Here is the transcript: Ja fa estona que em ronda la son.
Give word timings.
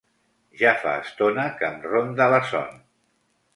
Ja 0.61 0.71
fa 0.85 0.93
estona 1.01 1.45
que 1.61 1.69
em 1.69 1.79
ronda 1.93 2.31
la 2.35 2.43
son. 2.55 2.83